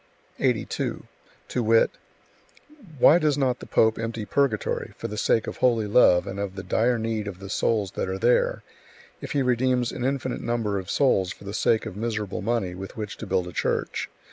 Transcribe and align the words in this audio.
82. 0.39 1.03
To 1.49 1.61
wit: 1.61 1.91
"Why 2.97 3.19
does 3.19 3.37
not 3.37 3.59
the 3.59 3.67
pope 3.67 3.99
empty 3.99 4.25
purgatory, 4.25 4.95
for 4.97 5.07
the 5.07 5.15
sake 5.15 5.45
of 5.45 5.57
holy 5.57 5.85
love 5.85 6.25
and 6.25 6.39
of 6.39 6.55
the 6.55 6.63
dire 6.63 6.97
need 6.97 7.27
of 7.27 7.37
the 7.37 7.51
souls 7.51 7.91
that 7.91 8.09
are 8.09 8.17
there, 8.17 8.63
if 9.21 9.33
he 9.33 9.43
redeems 9.43 9.91
an 9.91 10.03
infinite 10.03 10.41
number 10.41 10.79
of 10.79 10.89
souls 10.89 11.31
for 11.31 11.43
the 11.43 11.53
sake 11.53 11.85
of 11.85 11.95
miserable 11.95 12.41
money 12.41 12.73
with 12.73 12.97
which 12.97 13.15
to 13.17 13.27
build 13.27 13.47
a 13.47 13.51
Church? 13.53 14.09